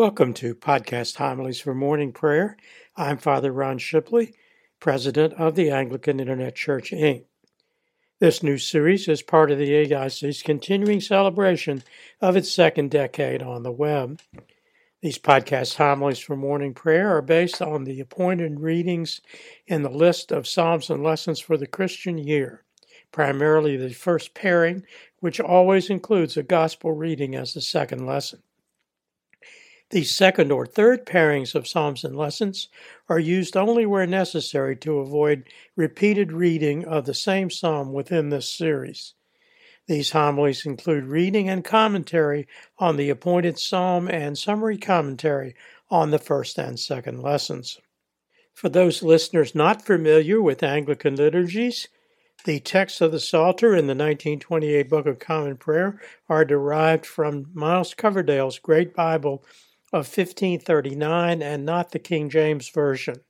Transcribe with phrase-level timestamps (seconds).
[0.00, 2.56] Welcome to Podcast Homilies for Morning Prayer.
[2.96, 4.32] I'm Father Ron Shibley,
[4.80, 7.26] President of the Anglican Internet Church, Inc.
[8.18, 11.82] This new series is part of the AIC's continuing celebration
[12.18, 14.22] of its second decade on the web.
[15.02, 19.20] These podcast homilies for morning prayer are based on the appointed readings
[19.66, 22.64] in the list of Psalms and lessons for the Christian year,
[23.12, 24.82] primarily the first pairing,
[25.18, 28.42] which always includes a gospel reading as the second lesson.
[29.90, 32.68] The second or third pairings of Psalms and lessons
[33.08, 38.48] are used only where necessary to avoid repeated reading of the same psalm within this
[38.48, 39.14] series.
[39.88, 42.46] These homilies include reading and commentary
[42.78, 45.56] on the appointed psalm and summary commentary
[45.90, 47.80] on the first and second lessons.
[48.54, 51.88] For those listeners not familiar with Anglican liturgies,
[52.44, 57.50] the texts of the Psalter in the 1928 Book of Common Prayer are derived from
[57.52, 59.42] Miles Coverdale's Great Bible
[59.92, 63.20] of 1539 and not the King James Version.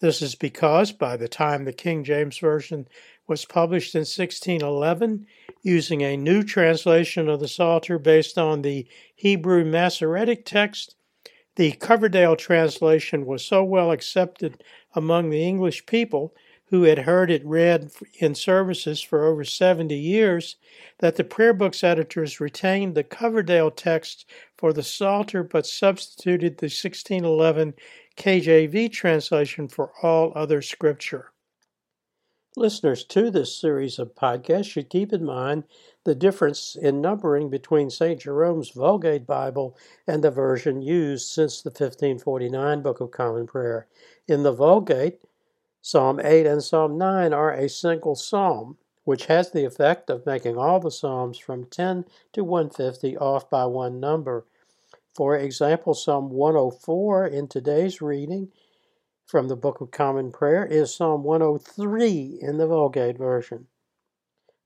[0.00, 2.86] This is because by the time the King James Version
[3.26, 5.26] was published in 1611,
[5.62, 10.94] using a new translation of the Psalter based on the Hebrew Masoretic text,
[11.56, 14.62] the Coverdale translation was so well accepted
[14.94, 16.32] among the English people
[16.70, 20.56] who had heard it read in services for over 70 years,
[20.98, 26.66] that the prayer books editors retained the Coverdale text for the Psalter but substituted the
[26.66, 27.74] 1611
[28.16, 31.32] KJV translation for all other scripture.
[32.56, 35.62] Listeners to this series of podcasts should keep in mind
[36.04, 38.20] the difference in numbering between St.
[38.20, 39.76] Jerome's Vulgate Bible
[40.08, 43.86] and the version used since the 1549 Book of Common Prayer.
[44.26, 45.20] In the Vulgate,
[45.90, 50.58] Psalm 8 and Psalm 9 are a single psalm, which has the effect of making
[50.58, 54.44] all the psalms from 10 to 150 off by one number.
[55.14, 58.52] For example, Psalm 104 in today's reading
[59.24, 63.66] from the Book of Common Prayer is Psalm 103 in the Vulgate version.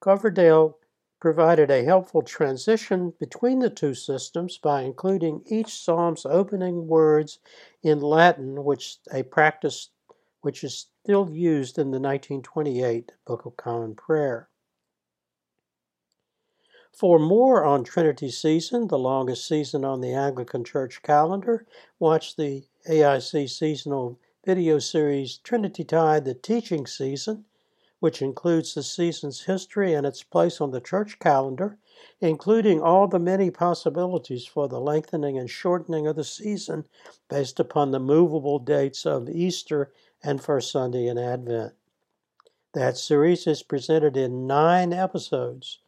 [0.00, 0.78] Coverdale
[1.20, 7.38] provided a helpful transition between the two systems by including each psalm's opening words
[7.84, 9.90] in Latin, which a practice
[10.40, 14.48] which is still used in the 1928 Book of Common Prayer.
[16.94, 21.66] For more on Trinity Season, the longest season on the Anglican Church calendar,
[21.98, 27.44] watch the AIC seasonal video series Trinity Tide, the Teaching Season,
[28.00, 31.76] which includes the season's history and its place on the church calendar,
[32.20, 36.86] including all the many possibilities for the lengthening and shortening of the season
[37.28, 39.92] based upon the movable dates of Easter
[40.24, 41.74] and First Sunday in Advent.
[42.72, 45.80] That series is presented in nine episodes,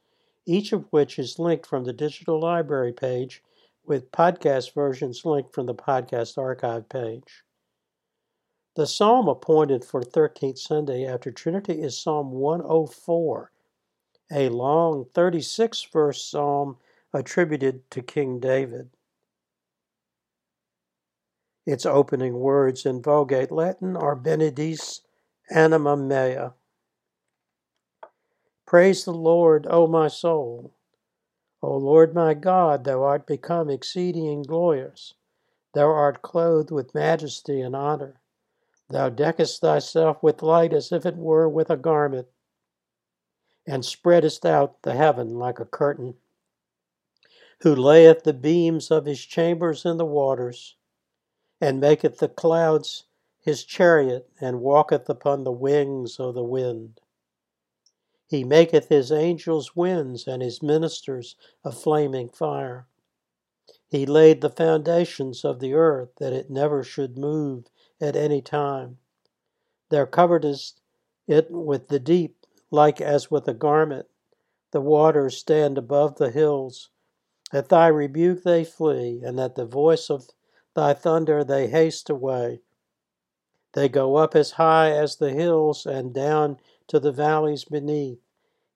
[0.45, 3.43] each of which is linked from the digital library page,
[3.85, 7.45] with podcast versions linked from the podcast archive page.
[8.75, 13.51] The psalm appointed for 13th Sunday after Trinity is Psalm 104,
[14.33, 16.77] a long 36 verse psalm
[17.15, 18.91] attributed to King David.
[21.67, 25.01] Its opening words in Vulgate Latin are Benedic
[25.51, 26.51] anima mea.
[28.65, 30.73] Praise the Lord, O my soul.
[31.61, 35.15] O Lord my God, thou art become exceeding glorious.
[35.75, 38.21] Thou art clothed with majesty and honor.
[38.89, 42.29] Thou deckest thyself with light as if it were with a garment,
[43.67, 46.15] and spreadest out the heaven like a curtain.
[47.63, 50.77] Who layeth the beams of his chambers in the waters
[51.61, 53.05] and maketh the clouds
[53.47, 57.01] his chariot, and walketh upon the wings of the wind.
[58.27, 62.89] He maketh his angels winds, and his ministers a flaming fire.
[63.89, 67.67] He laid the foundations of the earth, that it never should move
[68.01, 68.99] at any time.
[69.91, 70.81] Thou coveredest
[71.29, 74.09] it with the deep, like as with a garment.
[74.73, 76.91] The waters stand above the hills.
[77.53, 80.31] At thy rebuke they flee, and at the voice of
[80.77, 82.61] thy thunder they haste away.
[83.73, 88.21] They go up as high as the hills and down to the valleys beneath,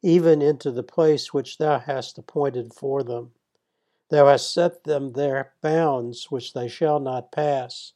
[0.03, 3.33] even into the place which thou hast appointed for them.
[4.09, 7.93] Thou hast set them their bounds which they shall not pass,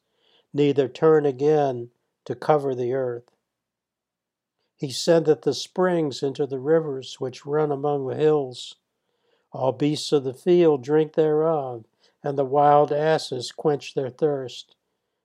[0.53, 1.91] neither turn again
[2.27, 3.31] to cover the earth.
[4.77, 8.77] He sendeth the springs into the rivers which run among the hills.
[9.51, 11.85] All beasts of the field drink thereof
[12.25, 14.75] and the wild asses quench their thirst.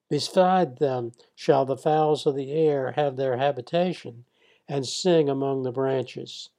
[0.10, 4.26] Beside them shall the fowls of the air have their habitation,
[4.68, 6.50] and sing among the branches.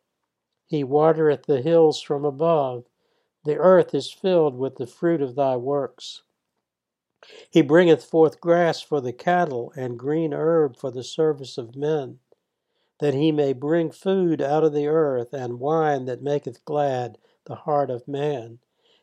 [0.67, 2.87] He watereth the hills from above.
[3.45, 6.23] The earth is filled with the fruit of thy works.
[7.51, 12.21] He bringeth forth grass for the cattle, and green herb for the service of men,
[12.99, 17.57] that he may bring food out of the earth, and wine that maketh glad the
[17.57, 18.61] heart of man,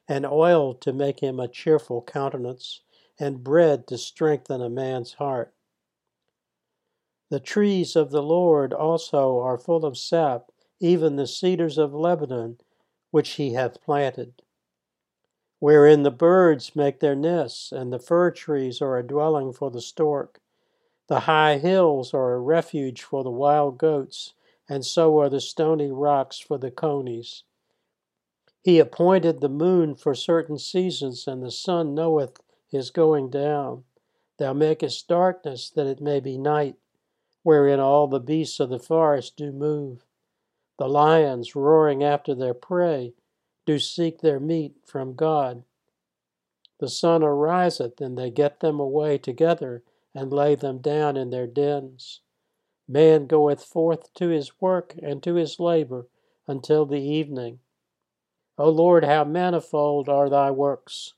[0.07, 2.81] and oil to make him a cheerful countenance,
[3.19, 5.53] and bread to strengthen a man's heart.
[7.29, 12.59] The trees of the Lord also are full of sap, even the cedars of Lebanon,
[13.11, 14.41] which he hath planted
[15.59, 19.81] wherein the birds make their nests, and the fir trees are a dwelling for the
[19.81, 20.39] stork.
[21.07, 24.33] The high hills are a refuge for the wild goats,
[24.69, 27.43] and so are the stony rocks for the conies.
[28.67, 33.85] He appointed the moon for certain seasons, and the sun knoweth his going down.
[34.39, 36.75] Thou makest darkness that it may be night,
[37.43, 40.05] wherein all the beasts of the forest do move.
[40.77, 43.13] The lions, roaring after their prey,
[43.65, 45.63] do seek their meat from God.
[46.79, 49.81] The sun ariseth, and they get them away together,
[50.13, 52.19] and lay them down in their dens.
[52.85, 56.09] Man goeth forth to his work and to his labor
[56.47, 57.61] until the evening.
[58.57, 61.13] O Lord, how manifold are thy works!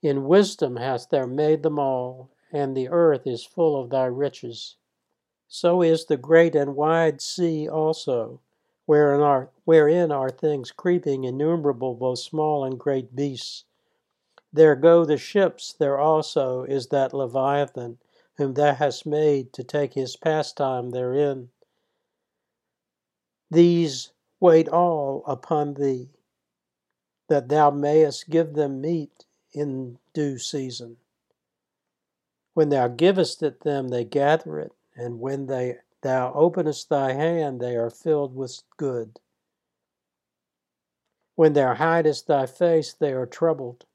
[0.00, 4.76] In wisdom hast thou made them all, and the earth is full of thy riches.
[5.48, 8.40] So is the great and wide sea also
[8.86, 13.64] wherein are, wherein are things creeping innumerable, both small and great beasts.
[14.52, 17.98] There go the ships, there also is that Leviathan,
[18.36, 21.50] whom thou hast made to take his pastime therein.
[23.50, 24.12] These
[24.44, 26.08] wait all upon thee,
[27.28, 30.96] that thou mayest give them meat in due season.
[32.52, 37.60] When thou givest it them, they gather it, and when they Thou openest thy hand,
[37.60, 39.20] they are filled with good.
[41.34, 43.86] When thou hidest thy face, they are troubled.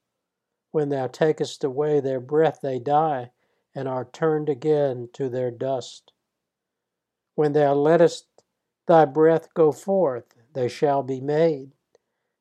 [0.71, 3.29] When thou takest away their breath, they die,
[3.75, 6.11] and are turned again to their dust.
[7.35, 8.25] When thou lettest
[8.87, 11.71] thy breath go forth, they shall be made,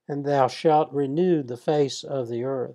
[0.09, 2.75] and thou shalt renew the face of the earth.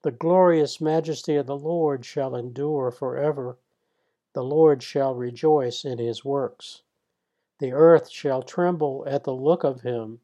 [0.00, 3.58] The glorious majesty of the Lord shall endure forever
[4.32, 6.80] the Lord shall rejoice in his works.
[7.58, 10.20] The earth shall tremble at the look of him.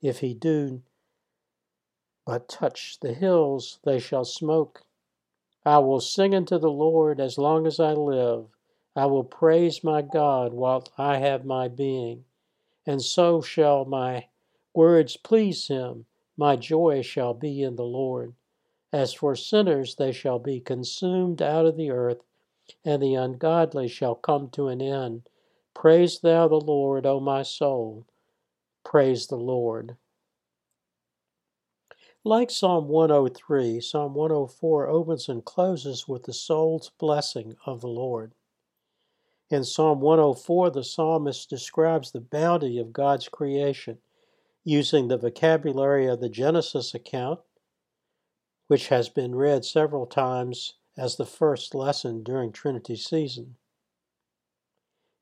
[0.00, 0.82] If he do
[2.24, 4.84] but touch the hills, they shall smoke.
[5.64, 8.46] I will sing unto the Lord as long as I live.
[8.94, 12.24] I will praise my God while I have my being.
[12.88, 14.28] And so shall my
[14.74, 16.06] words please him.
[16.38, 18.34] My joy shall be in the Lord.
[18.94, 22.22] As for sinners, they shall be consumed out of the earth
[22.84, 25.28] and the ungodly shall come to an end.
[25.74, 28.06] Praise thou the Lord, O my soul.
[28.84, 29.98] Praise the Lord.
[32.24, 38.34] Like Psalm 103, Psalm 104 opens and closes with the soul's blessing of the Lord.
[39.50, 43.98] In Psalm 104, the psalmist describes the bounty of God's creation
[44.62, 47.40] using the vocabulary of the Genesis account,
[48.66, 53.56] which has been read several times as the first lesson during Trinity season.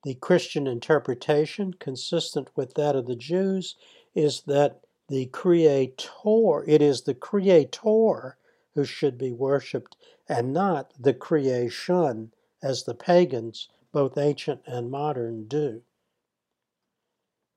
[0.02, 3.76] The Christian interpretation, consistent with that of the Jews,
[4.14, 8.36] is that the Creator, it is the Creator
[8.74, 9.96] who should be worshipped
[10.28, 15.80] and not the creation as the pagans, both ancient and modern, do.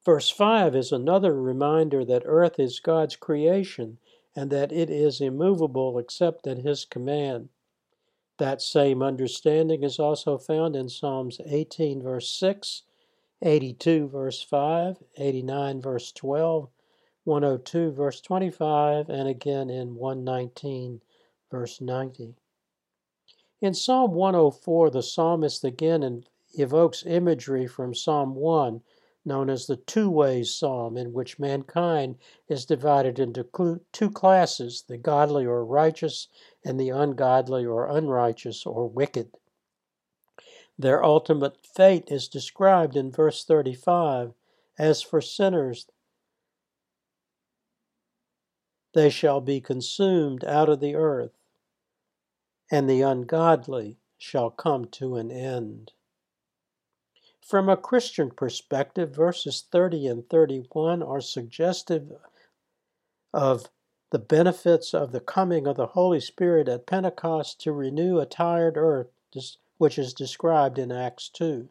[0.05, 3.97] Verse 5 is another reminder that earth is God's creation
[4.37, 7.49] and that it is immovable except at His command.
[8.37, 12.83] That same understanding is also found in Psalms 18, verse 6,
[13.41, 16.69] 82, verse 5, 89, verse 12,
[17.25, 21.01] 102, verse 25, and again in 119,
[21.51, 22.35] verse 90.
[23.61, 26.23] In Psalm 104, the psalmist again
[26.53, 28.81] evokes imagery from Psalm 1
[29.25, 33.43] known as the two ways psalm, in which mankind is divided into
[33.91, 36.29] two classes the godly or righteous,
[36.63, 39.31] and the ungodly or unrighteous or wicked.
[40.77, 44.33] Their ultimate fate is described in verse 35
[44.77, 45.87] As for sinners,
[48.93, 51.38] they shall be consumed out of the earth,
[52.71, 55.91] and the ungodly shall come to an end.
[57.41, 62.11] From a Christian perspective, verses 30 and 31 are suggestive
[63.33, 63.69] of
[64.11, 68.77] the benefits of the coming of the Holy Spirit at Pentecost to renew a tired
[68.77, 69.09] earth,
[69.77, 71.69] which is described in Acts 2.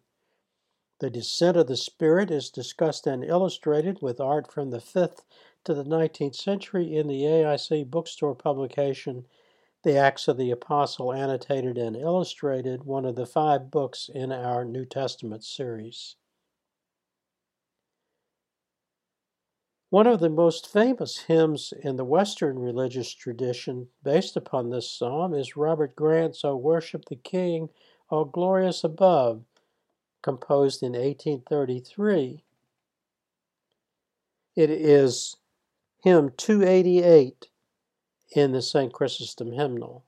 [1.00, 5.22] The descent of the Spirit is discussed and illustrated with art from the 5th
[5.62, 9.26] to the 19th century in the AIC bookstore publication
[9.84, 14.64] the Acts of the Apostle Annotated and Illustrated, one of the five books in our
[14.64, 16.16] New Testament series.
[19.90, 25.32] One of the most famous hymns in the Western religious tradition based upon this psalm
[25.32, 27.70] is Robert Grant's O Worship the King,
[28.10, 29.44] O Glorious Above,
[30.22, 32.44] composed in 1833.
[34.56, 35.36] It is
[36.02, 37.46] hymn 288
[38.30, 38.92] in the St.
[38.92, 40.04] Chrysostom hymnal.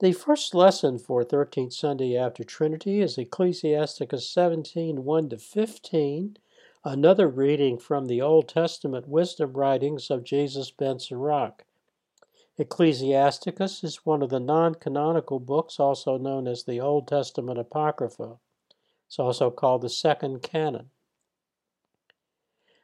[0.00, 6.36] The first lesson for 13th Sunday after Trinity is Ecclesiasticus 17 1 to 15,
[6.84, 11.64] another reading from the Old Testament wisdom writings of Jesus ben Sirach.
[12.58, 18.38] Ecclesiasticus is one of the non canonical books, also known as the Old Testament Apocrypha.
[19.06, 20.90] It's also called the Second Canon.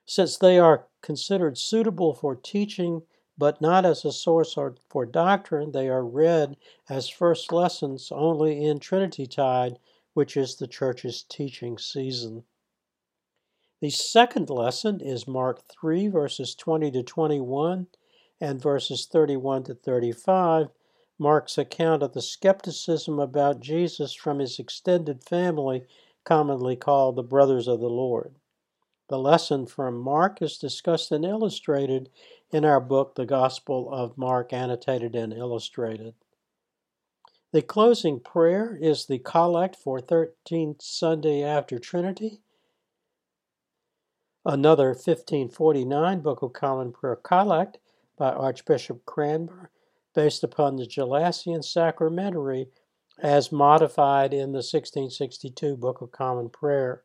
[0.05, 3.03] Since they are considered suitable for teaching
[3.39, 6.57] but not as a source for doctrine, they are read
[6.89, 9.79] as first lessons only in Trinity Tide,
[10.13, 12.43] which is the church's teaching season.
[13.81, 17.87] The second lesson is Mark 3, verses 20 to 21
[18.41, 20.71] and verses 31 to 35.
[21.17, 25.87] Mark's account of the skepticism about Jesus from his extended family,
[26.25, 28.35] commonly called the Brothers of the Lord.
[29.09, 32.11] The lesson from Mark is discussed and illustrated
[32.51, 36.15] in our book, The Gospel of Mark, Annotated and Illustrated.
[37.53, 42.41] The closing prayer is the collect for 13th Sunday after Trinity
[44.49, 47.77] Another 1549 Book of Common Prayer Collect
[48.17, 49.71] by Archbishop Cranmer,
[50.15, 52.69] based upon the Gelasian Sacramentary
[53.19, 57.03] as modified in the 1662 Book of Common Prayer.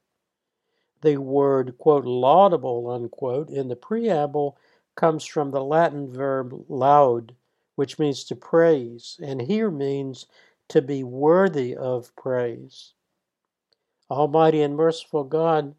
[1.02, 4.58] The word, quote, laudable, unquote, in the preamble
[4.96, 7.36] comes from the Latin verb laud,
[7.76, 10.28] which means to praise, and here means
[10.70, 12.94] to be worthy of praise.
[14.10, 15.76] Almighty and merciful God,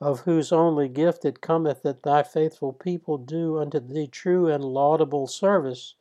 [0.00, 4.64] of whose only gift it cometh that thy faithful people do unto thee true and
[4.64, 5.94] laudable service,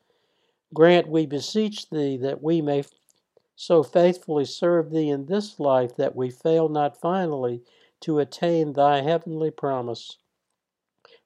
[0.74, 2.84] grant, we beseech thee, that we may
[3.56, 7.62] so faithfully serve thee in this life that we fail not finally
[8.00, 10.18] to attain thy heavenly promise.